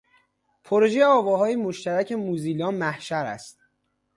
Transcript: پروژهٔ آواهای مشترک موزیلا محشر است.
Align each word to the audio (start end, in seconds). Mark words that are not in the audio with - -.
پروژهٔ 0.63 1.05
آواهای 1.05 1.55
مشترک 1.55 2.11
موزیلا 2.11 2.71
محشر 2.71 3.25
است. 3.25 3.59